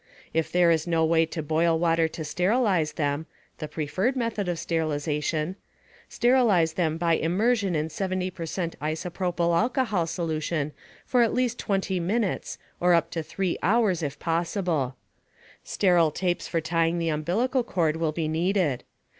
If 0.33 0.51
there 0.51 0.71
is 0.71 0.87
no 0.87 1.05
way 1.05 1.27
to 1.27 1.43
boil 1.43 1.77
water 1.77 2.07
to 2.07 2.23
sterilize 2.25 2.93
them 2.93 3.27
(the 3.59 3.67
preferred 3.67 4.15
method 4.15 4.49
of 4.49 4.57
sterilization), 4.57 5.57
sterilize 6.09 6.73
them 6.73 6.97
by 6.97 7.19
submersion 7.19 7.75
in 7.75 7.91
70 7.91 8.31
percent 8.31 8.75
isopropyl 8.79 9.55
alcohol 9.55 10.07
solution 10.07 10.71
for 11.05 11.21
at 11.21 11.35
least 11.35 11.59
20 11.59 11.99
minutes 11.99 12.57
or 12.79 12.95
up 12.95 13.11
to 13.11 13.21
3 13.21 13.59
hours, 13.61 14.01
if 14.01 14.17
possible. 14.17 14.95
Sterile 15.63 16.09
tapes 16.09 16.47
for 16.47 16.61
tying 16.61 16.97
the 16.97 17.09
umbilical 17.09 17.61
cord 17.63 17.95
will 17.97 18.11
be 18.11 18.27
needed. 18.27 18.83